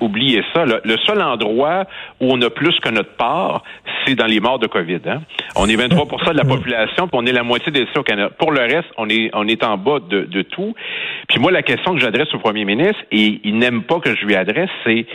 Oubliez, 0.00 0.42
ça. 0.54 0.64
Le, 0.64 0.96
seul 1.06 1.22
endroit 1.22 1.84
où 2.20 2.26
on 2.30 2.40
a 2.42 2.50
plus 2.50 2.78
que 2.80 2.90
notre 2.90 3.16
part, 3.16 3.62
c'est 4.04 4.14
dans 4.14 4.26
les 4.26 4.40
morts 4.40 4.58
de 4.58 4.66
COVID. 4.66 5.00
Hein. 5.06 5.22
On 5.56 5.68
est 5.68 5.76
23% 5.76 6.32
de 6.32 6.36
la 6.36 6.44
population, 6.56 7.08
puis 7.08 7.18
on 7.20 7.26
est 7.26 7.32
la 7.32 7.42
moitié 7.42 7.72
des 7.72 7.86
au 7.96 8.02
Canada. 8.02 8.30
Pour 8.38 8.52
le 8.52 8.60
reste, 8.60 8.88
on 8.96 9.08
est, 9.08 9.30
on 9.34 9.46
est 9.46 9.62
en 9.64 9.76
bas 9.76 9.98
de, 10.08 10.22
de 10.22 10.42
tout. 10.42 10.74
Puis 11.28 11.38
moi, 11.38 11.50
la 11.50 11.62
question 11.62 11.94
que 11.94 12.00
j'adresse 12.00 12.32
au 12.34 12.38
premier 12.38 12.64
ministre, 12.64 13.00
et 13.10 13.40
il 13.44 13.58
n'aime 13.58 13.82
pas 13.82 14.00
que 14.00 14.14
je 14.14 14.24
lui 14.24 14.34
adresse, 14.34 14.70
c'est 14.84 15.06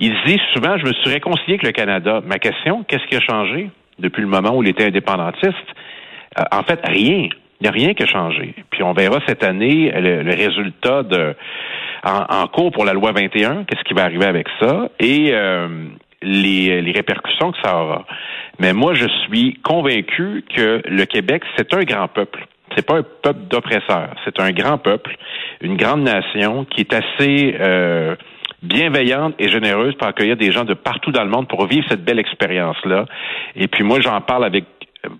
il 0.00 0.14
dit 0.26 0.40
souvent, 0.52 0.76
je 0.78 0.86
me 0.86 0.92
suis 0.92 1.10
réconcilié 1.10 1.54
avec 1.54 1.62
le 1.62 1.72
Canada. 1.72 2.20
Ma 2.26 2.38
question, 2.38 2.84
qu'est-ce 2.88 3.06
qui 3.06 3.16
a 3.16 3.20
changé 3.20 3.70
depuis 3.98 4.22
le 4.22 4.26
moment 4.26 4.56
où 4.56 4.62
il 4.62 4.68
était 4.68 4.86
indépendantiste? 4.86 5.54
Euh, 6.38 6.42
en 6.50 6.62
fait, 6.62 6.80
rien. 6.84 7.28
Il 7.60 7.64
n'y 7.64 7.68
a 7.68 7.70
rien 7.70 7.94
qui 7.94 8.02
a 8.02 8.06
changé. 8.06 8.54
Puis 8.70 8.82
on 8.82 8.92
verra 8.92 9.20
cette 9.26 9.44
année 9.44 9.92
le, 9.94 10.34
résultat 10.34 11.04
de 11.04 11.34
en, 12.04 12.46
cours 12.48 12.72
pour 12.72 12.84
la 12.84 12.92
loi 12.92 13.12
21, 13.12 13.64
qu'est-ce 13.64 13.84
qui 13.84 13.94
va 13.94 14.02
arriver 14.02 14.26
avec 14.26 14.48
ça, 14.60 14.88
et 14.98 15.30
euh, 15.32 15.68
les, 16.20 16.82
les 16.82 16.90
répercussions 16.90 17.52
que 17.52 17.58
ça 17.62 17.76
aura. 17.76 18.04
Mais 18.58 18.72
moi, 18.72 18.94
je 18.94 19.06
suis 19.26 19.54
convaincu 19.62 20.44
que 20.54 20.82
le 20.84 21.04
Québec, 21.04 21.44
c'est 21.56 21.72
un 21.74 21.84
grand 21.84 22.08
peuple. 22.08 22.46
C'est 22.76 22.86
pas 22.86 22.96
un 22.96 23.02
peuple 23.02 23.40
d'oppresseurs. 23.48 24.14
C'est 24.24 24.40
un 24.40 24.50
grand 24.50 24.78
peuple, 24.78 25.16
une 25.60 25.76
grande 25.76 26.02
nation 26.02 26.64
qui 26.64 26.80
est 26.80 26.92
assez 26.92 27.56
euh, 27.60 28.16
bienveillante 28.62 29.34
et 29.38 29.48
généreuse 29.48 29.94
pour 29.94 30.06
accueillir 30.06 30.36
des 30.36 30.52
gens 30.52 30.64
de 30.64 30.74
partout 30.74 31.12
dans 31.12 31.24
le 31.24 31.30
monde 31.30 31.48
pour 31.48 31.66
vivre 31.66 31.84
cette 31.88 32.04
belle 32.04 32.18
expérience-là. 32.18 33.06
Et 33.56 33.68
puis 33.68 33.84
moi, 33.84 34.00
j'en 34.00 34.20
parle 34.20 34.44
avec 34.44 34.64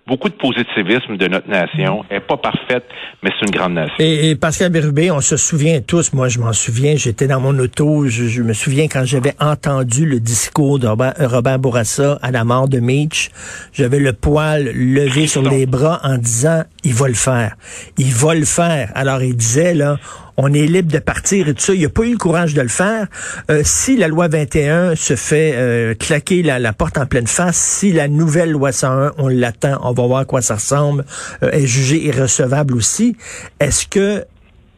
beaucoup 0.07 0.29
de 0.29 0.35
positivisme 0.35 1.17
de 1.17 1.27
notre 1.27 1.49
nation. 1.49 2.05
Elle 2.09 2.17
n'est 2.17 2.23
pas 2.23 2.37
parfaite, 2.37 2.85
mais 3.21 3.31
c'est 3.31 3.45
une 3.45 3.51
grande 3.51 3.73
nation. 3.73 3.95
Et, 3.99 4.35
Pascal 4.35 4.71
Bérubé, 4.71 5.11
on 5.11 5.21
se 5.21 5.37
souvient 5.37 5.81
tous, 5.81 6.13
moi 6.13 6.29
je 6.29 6.39
m'en 6.39 6.53
souviens, 6.53 6.95
j'étais 6.95 7.27
dans 7.27 7.39
mon 7.39 7.57
auto, 7.59 8.07
je, 8.07 8.41
me 8.41 8.53
souviens 8.53 8.87
quand 8.87 9.05
j'avais 9.05 9.33
entendu 9.39 10.05
le 10.05 10.19
discours 10.19 10.79
de 10.79 10.87
Robert, 10.87 11.59
Bourassa 11.59 12.17
à 12.21 12.31
la 12.31 12.43
mort 12.43 12.67
de 12.67 12.79
Mitch, 12.79 13.29
j'avais 13.73 13.99
le 13.99 14.13
poil 14.13 14.71
levé 14.73 15.27
sur 15.27 15.41
les 15.41 15.65
bras 15.65 15.99
en 16.03 16.17
disant, 16.17 16.63
il 16.83 16.93
va 16.93 17.07
le 17.07 17.13
faire. 17.13 17.55
Il 17.97 18.13
va 18.13 18.35
le 18.35 18.45
faire. 18.45 18.91
Alors 18.95 19.21
il 19.21 19.35
disait, 19.35 19.73
là, 19.73 19.97
on 20.37 20.53
est 20.53 20.65
libre 20.65 20.91
de 20.91 20.99
partir 20.99 21.47
et 21.47 21.53
tout 21.53 21.61
ça. 21.61 21.73
Il 21.73 21.81
n'a 21.81 21.89
pas 21.89 22.03
eu 22.03 22.11
le 22.11 22.17
courage 22.17 22.53
de 22.53 22.61
le 22.61 22.67
faire. 22.67 23.07
Euh, 23.49 23.61
si 23.63 23.97
la 23.97 24.07
loi 24.07 24.27
21 24.27 24.95
se 24.95 25.15
fait 25.15 25.53
euh, 25.55 25.93
claquer 25.93 26.43
la, 26.43 26.73
porte 26.73 26.97
en 26.97 27.05
pleine 27.05 27.27
face, 27.27 27.57
si 27.57 27.91
la 27.91 28.07
nouvelle 28.07 28.51
loi 28.51 28.71
101, 28.71 29.11
on 29.17 29.27
l'attend, 29.27 29.77
on 29.83 29.91
va 29.91 30.07
voir 30.07 30.19
à 30.19 30.25
quoi 30.25 30.41
ça 30.41 30.55
ressemble, 30.55 31.05
euh, 31.43 31.51
est 31.51 31.67
jugée 31.67 32.05
irrecevable 32.05 32.75
aussi, 32.75 33.15
est-ce 33.59 33.87
que 33.87 34.25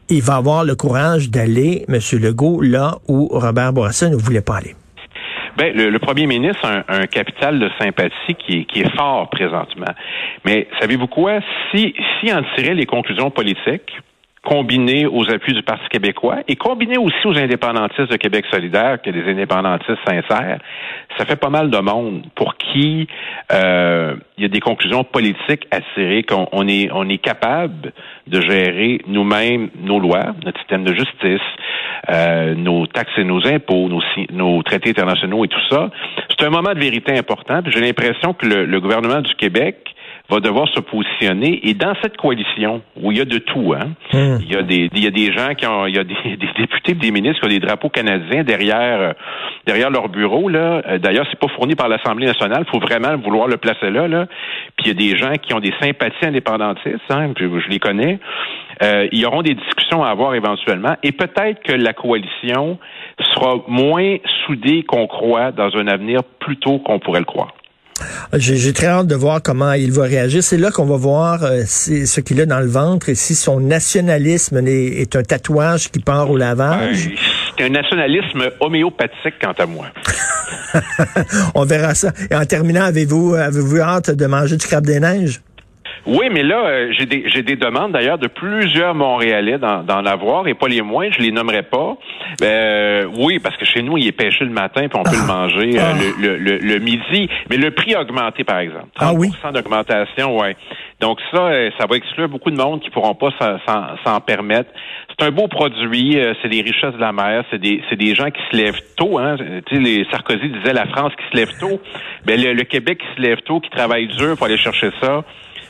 il 0.08 0.22
va 0.22 0.36
avoir 0.36 0.64
le 0.64 0.76
courage 0.76 1.30
d'aller, 1.30 1.84
M. 1.88 1.98
Legault, 2.20 2.60
là 2.60 2.98
où 3.08 3.26
Robert 3.32 3.72
Bourassa 3.72 4.08
ne 4.08 4.14
voulait 4.14 4.40
pas 4.40 4.58
aller? 4.58 4.76
Ben, 5.56 5.74
le, 5.74 5.98
premier 5.98 6.26
ministre 6.26 6.64
a 6.64 6.84
un, 6.86 7.06
capital 7.06 7.58
de 7.58 7.68
sympathie 7.80 8.34
qui 8.34 8.58
est, 8.58 8.64
qui 8.66 8.82
est 8.82 8.96
fort 8.96 9.28
présentement. 9.30 9.92
Mais 10.44 10.68
savez-vous 10.80 11.06
quoi? 11.06 11.40
Si, 11.72 11.94
si 12.20 12.32
en 12.32 12.42
tirait 12.54 12.74
les 12.74 12.84
conclusions 12.84 13.30
politiques, 13.30 13.90
combiné 14.46 15.06
aux 15.06 15.28
appuis 15.28 15.54
du 15.54 15.62
Parti 15.64 15.88
québécois 15.88 16.38
et 16.46 16.54
combiné 16.54 16.96
aussi 16.98 17.26
aux 17.26 17.36
indépendantistes 17.36 18.12
de 18.12 18.16
Québec 18.16 18.44
solidaire, 18.48 19.02
que 19.02 19.10
des 19.10 19.28
indépendantistes 19.28 19.98
sincères, 20.06 20.60
ça 21.18 21.24
fait 21.24 21.36
pas 21.36 21.50
mal 21.50 21.68
de 21.68 21.78
monde 21.78 22.22
pour 22.36 22.56
qui 22.56 23.08
euh, 23.52 24.14
il 24.38 24.42
y 24.42 24.44
a 24.44 24.48
des 24.48 24.60
conclusions 24.60 25.02
politiques 25.02 25.66
à 25.72 25.80
tirer 25.94 26.22
qu'on 26.22 26.68
est, 26.68 26.88
on 26.92 27.08
est 27.08 27.18
capable 27.18 27.92
de 28.28 28.40
gérer 28.40 29.00
nous-mêmes 29.08 29.68
nos 29.82 29.98
lois, 29.98 30.26
notre 30.44 30.58
système 30.60 30.84
de 30.84 30.94
justice, 30.94 31.40
euh, 32.10 32.54
nos 32.54 32.86
taxes 32.86 33.18
et 33.18 33.24
nos 33.24 33.44
impôts, 33.48 33.88
nos, 33.88 34.02
nos 34.30 34.62
traités 34.62 34.90
internationaux 34.90 35.44
et 35.44 35.48
tout 35.48 35.66
ça. 35.70 35.90
C'est 36.30 36.46
un 36.46 36.50
moment 36.50 36.72
de 36.72 36.78
vérité 36.78 37.18
important. 37.18 37.62
J'ai 37.66 37.80
l'impression 37.80 38.32
que 38.32 38.46
le 38.46 38.80
gouvernement 38.80 39.22
du 39.22 39.34
Québec 39.34 39.96
va 40.28 40.40
devoir 40.40 40.68
se 40.68 40.80
positionner. 40.80 41.60
Et 41.68 41.74
dans 41.74 41.94
cette 42.02 42.16
coalition, 42.16 42.82
où 43.00 43.12
il 43.12 43.18
y 43.18 43.20
a 43.20 43.24
de 43.24 43.38
tout, 43.38 43.74
hein, 43.74 43.90
hmm. 44.12 44.38
il, 44.40 44.52
y 44.52 44.56
a 44.56 44.62
des, 44.62 44.90
il 44.92 45.04
y 45.04 45.06
a 45.06 45.10
des 45.10 45.32
gens 45.32 45.54
qui 45.54 45.66
ont, 45.66 45.86
il 45.86 45.94
y 45.94 45.98
a 45.98 46.04
des, 46.04 46.14
des 46.24 46.48
députés, 46.58 46.94
des 46.94 47.10
ministres 47.10 47.40
qui 47.40 47.46
ont 47.46 47.50
des 47.50 47.60
drapeaux 47.60 47.88
canadiens 47.88 48.42
derrière, 48.42 49.00
euh, 49.00 49.12
derrière 49.66 49.90
leur 49.90 50.08
bureau. 50.08 50.48
Là. 50.48 50.82
Euh, 50.88 50.98
d'ailleurs, 50.98 51.26
c'est 51.30 51.38
pas 51.38 51.48
fourni 51.48 51.74
par 51.74 51.88
l'Assemblée 51.88 52.26
nationale. 52.26 52.64
Il 52.66 52.70
faut 52.70 52.84
vraiment 52.84 53.16
vouloir 53.16 53.46
le 53.46 53.56
placer 53.56 53.90
là. 53.90 54.08
là. 54.08 54.26
Puis 54.76 54.86
il 54.86 54.88
y 54.88 54.90
a 54.90 54.94
des 54.94 55.16
gens 55.16 55.32
qui 55.40 55.54
ont 55.54 55.60
des 55.60 55.74
sympathies 55.80 56.26
indépendantistes. 56.26 57.00
Hein, 57.10 57.32
puis 57.34 57.46
je 57.64 57.68
les 57.68 57.78
connais. 57.78 58.18
Euh, 58.82 59.08
il 59.12 59.20
y 59.20 59.26
auront 59.26 59.42
des 59.42 59.54
discussions 59.54 60.04
à 60.04 60.10
avoir 60.10 60.34
éventuellement. 60.34 60.96
Et 61.02 61.12
peut-être 61.12 61.62
que 61.62 61.72
la 61.72 61.92
coalition 61.92 62.78
sera 63.32 63.62
moins 63.68 64.16
soudée 64.46 64.82
qu'on 64.82 65.06
croit 65.06 65.52
dans 65.52 65.74
un 65.76 65.86
avenir 65.86 66.22
plus 66.40 66.56
tôt 66.58 66.78
qu'on 66.78 66.98
pourrait 66.98 67.20
le 67.20 67.26
croire. 67.26 67.54
J'ai 68.34 68.72
très 68.72 68.86
hâte 68.86 69.06
de 69.06 69.14
voir 69.14 69.42
comment 69.42 69.72
il 69.72 69.92
va 69.92 70.04
réagir. 70.04 70.42
C'est 70.42 70.58
là 70.58 70.70
qu'on 70.70 70.84
va 70.84 70.96
voir 70.96 71.44
euh, 71.44 71.62
ce 71.66 72.20
qu'il 72.20 72.40
a 72.40 72.46
dans 72.46 72.60
le 72.60 72.66
ventre 72.66 73.08
et 73.08 73.14
si 73.14 73.34
son 73.34 73.60
nationalisme 73.60 74.60
est, 74.66 75.16
un 75.16 75.22
tatouage 75.22 75.90
qui 75.90 76.00
part 76.00 76.30
au 76.30 76.36
lavage. 76.36 77.10
c'est 77.56 77.64
un 77.64 77.70
nationalisme 77.70 78.50
homéopathique 78.60 79.34
quant 79.40 79.54
à 79.58 79.66
moi. 79.66 79.86
On 81.54 81.64
verra 81.64 81.94
ça. 81.94 82.12
Et 82.30 82.34
en 82.34 82.44
terminant, 82.44 82.84
avez-vous 82.84 83.34
avez-vous 83.34 83.80
hâte 83.80 84.10
de 84.10 84.26
manger 84.26 84.56
du 84.56 84.66
crabe 84.66 84.86
des 84.86 85.00
neiges? 85.00 85.40
Oui, 86.06 86.28
mais 86.30 86.44
là, 86.44 86.64
euh, 86.66 86.92
j'ai 86.92 87.04
des 87.04 87.24
j'ai 87.26 87.42
des 87.42 87.56
demandes 87.56 87.90
d'ailleurs 87.90 88.18
de 88.18 88.28
plusieurs 88.28 88.94
Montréalais 88.94 89.58
d'en 89.58 90.00
l'avoir 90.02 90.46
et 90.46 90.54
pas 90.54 90.68
les 90.68 90.80
moins, 90.80 91.10
je 91.10 91.18
les 91.18 91.32
nommerai 91.32 91.64
pas. 91.64 91.96
Euh, 92.42 93.06
oui, 93.18 93.40
parce 93.40 93.56
que 93.56 93.64
chez 93.64 93.82
nous, 93.82 93.98
il 93.98 94.06
est 94.06 94.12
pêché 94.12 94.44
le 94.44 94.50
matin 94.50 94.86
puis 94.88 94.98
on 94.98 95.02
peut 95.02 95.16
le 95.16 95.28
ah. 95.28 95.32
manger 95.32 95.78
euh, 95.78 95.82
ah. 95.82 95.94
le, 96.20 96.36
le, 96.36 96.58
le, 96.58 96.78
midi. 96.78 97.28
Mais 97.50 97.56
le 97.56 97.72
prix 97.72 97.94
a 97.94 98.02
augmenté, 98.02 98.44
par 98.44 98.58
exemple. 98.58 98.86
30 98.94 99.08
ah 99.08 99.12
oui? 99.14 99.30
d'augmentation, 99.52 100.38
ouais. 100.38 100.56
Donc 101.00 101.18
ça, 101.32 101.50
ça 101.78 101.86
va 101.86 101.96
exclure 101.96 102.28
beaucoup 102.28 102.50
de 102.50 102.56
monde 102.56 102.80
qui 102.80 102.90
pourront 102.90 103.14
pas 103.14 103.30
s'en 104.04 104.20
permettre. 104.20 104.70
C'est 105.18 105.26
un 105.26 105.30
beau 105.30 105.48
produit, 105.48 106.18
c'est 106.40 106.48
des 106.48 106.62
richesses 106.62 106.94
de 106.94 107.00
la 107.00 107.12
mer, 107.12 107.44
c'est 107.50 107.58
des 107.58 107.82
c'est 107.90 107.96
des 107.96 108.14
gens 108.14 108.30
qui 108.30 108.40
se 108.50 108.56
lèvent 108.56 108.80
tôt. 108.96 109.18
Hein. 109.18 109.36
Tu 109.66 109.76
sais, 109.76 109.82
les 109.82 110.06
Sarkozy 110.10 110.48
disait 110.48 110.72
la 110.72 110.86
France 110.86 111.12
qui 111.16 111.24
se 111.32 111.36
lève 111.36 111.58
tôt. 111.58 111.80
Ben 112.24 112.40
le, 112.40 112.52
le 112.52 112.62
Québec 112.62 112.98
qui 112.98 113.16
se 113.16 113.26
lève 113.26 113.40
tôt, 113.42 113.60
qui 113.60 113.70
travaille 113.70 114.06
dur 114.06 114.36
pour 114.36 114.46
aller 114.46 114.56
chercher 114.56 114.90
ça. 115.00 115.24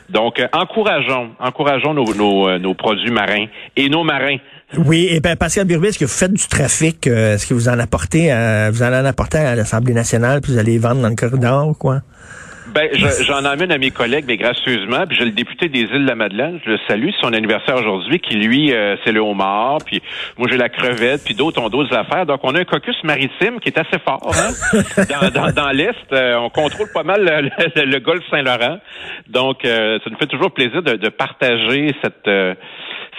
Donc, 0.09 0.39
euh, 0.39 0.47
encourageons, 0.53 1.31
encourageons 1.39 1.93
nos, 1.93 2.47
euh, 2.47 2.59
nos, 2.59 2.73
produits 2.73 3.11
marins 3.11 3.47
et 3.75 3.89
nos 3.89 4.03
marins. 4.03 4.37
Oui, 4.77 5.07
et 5.09 5.19
ben 5.19 5.35
Pascal 5.35 5.65
Birbé, 5.65 5.89
est-ce 5.89 5.99
que 5.99 6.05
vous 6.05 6.11
faites 6.11 6.33
du 6.33 6.47
trafic? 6.47 7.07
Euh, 7.07 7.35
est-ce 7.35 7.45
que 7.45 7.53
vous 7.53 7.69
en 7.69 7.79
apportez, 7.79 8.27
vous 8.71 8.83
en 8.83 9.05
apportez 9.05 9.37
à 9.37 9.55
l'Assemblée 9.55 9.93
nationale, 9.93 10.41
puis 10.41 10.53
vous 10.53 10.59
allez 10.59 10.77
vendre 10.77 11.01
dans 11.01 11.09
le 11.09 11.15
corridor, 11.15 11.77
quoi? 11.77 12.01
Ben, 12.73 12.89
j'en 13.21 13.45
amène 13.45 13.71
à 13.71 13.77
mes 13.77 13.91
collègues, 13.91 14.25
mais 14.27 14.37
gracieusement. 14.37 15.05
Puis 15.07 15.17
j'ai 15.17 15.25
le 15.25 15.31
député 15.31 15.69
des 15.69 15.81
îles 15.81 16.03
de 16.03 16.07
la 16.07 16.15
Madeleine, 16.15 16.59
je 16.65 16.71
le 16.71 16.79
salue, 16.87 17.09
c'est 17.11 17.25
son 17.25 17.33
anniversaire 17.33 17.75
aujourd'hui, 17.75 18.19
qui 18.19 18.35
lui, 18.35 18.73
euh, 18.73 18.95
c'est 19.03 19.11
le 19.11 19.19
homard, 19.19 19.79
puis 19.85 20.01
moi 20.37 20.47
j'ai 20.49 20.57
la 20.57 20.69
crevette, 20.69 21.23
puis 21.23 21.35
d'autres 21.35 21.61
ont 21.61 21.69
d'autres 21.69 21.95
affaires. 21.95 22.25
Donc 22.25 22.41
on 22.43 22.55
a 22.55 22.59
un 22.59 22.65
caucus 22.65 22.95
maritime 23.03 23.59
qui 23.59 23.69
est 23.69 23.77
assez 23.77 23.99
fort. 23.99 24.31
Hein? 24.33 24.81
dans, 25.33 25.51
dans, 25.51 25.69
l'Est, 25.69 25.95
euh, 26.11 26.35
on 26.35 26.49
contrôle 26.49 26.91
pas 26.93 27.03
mal 27.03 27.51
le, 27.75 27.99
golfe 27.99 28.23
Saint-Laurent. 28.29 28.79
Donc 29.27 29.65
euh, 29.65 29.99
ça 30.03 30.09
nous 30.09 30.17
fait 30.17 30.27
toujours 30.27 30.51
plaisir 30.51 30.81
de, 30.81 30.93
de 30.93 31.09
partager 31.09 31.93
cette 32.01 32.27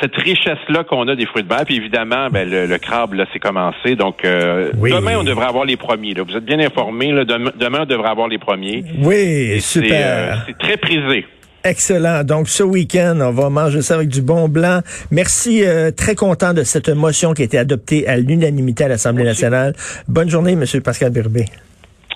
cette 0.00 0.14
richesse-là 0.16 0.84
qu'on 0.84 1.06
a 1.08 1.16
des 1.16 1.26
fruits 1.26 1.42
de 1.42 1.48
mer. 1.48 1.64
Puis 1.64 1.76
évidemment, 1.76 2.28
ben, 2.30 2.48
le, 2.48 2.78
crabe, 2.78 3.14
là, 3.14 3.26
c'est 3.32 3.38
commencé. 3.38 3.96
Donc, 3.96 4.24
euh, 4.24 4.70
demain, 4.74 5.16
on 5.18 5.24
devrait 5.24 5.46
avoir 5.46 5.64
les 5.64 5.76
premiers. 5.76 6.14
Là. 6.14 6.22
Vous 6.22 6.36
êtes 6.36 6.44
bien 6.44 6.60
informés. 6.60 7.12
Là. 7.12 7.24
Demain, 7.24 7.80
on 7.82 7.86
devrait 7.86 8.10
avoir 8.10 8.28
les 8.28 8.38
premiers. 8.38 8.84
Oui, 9.00 9.60
super. 9.60 9.90
Euh, 9.92 10.36
c'est 10.46 10.58
très 10.58 10.76
prisé. 10.76 11.26
Excellent. 11.64 12.22
Donc, 12.22 12.48
ce 12.48 12.62
week-end, 12.62 13.18
on 13.20 13.32
va 13.32 13.50
manger 13.50 13.82
ça 13.82 13.96
avec 13.96 14.08
du 14.08 14.22
bon 14.22 14.48
blanc. 14.48 14.80
Merci. 15.10 15.64
Euh, 15.64 15.90
très 15.90 16.14
content 16.14 16.54
de 16.54 16.62
cette 16.62 16.88
motion 16.88 17.34
qui 17.34 17.42
a 17.42 17.44
été 17.44 17.58
adoptée 17.58 18.06
à 18.06 18.16
l'unanimité 18.16 18.84
à 18.84 18.88
l'Assemblée 18.88 19.24
nationale. 19.24 19.74
Bonne 20.06 20.30
journée, 20.30 20.54
Monsieur 20.54 20.80
Pascal 20.80 21.10
Birbé. 21.10 21.46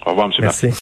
Au 0.07 0.11
revoir, 0.11 0.27
M. 0.29 0.33
Merci. 0.41 0.69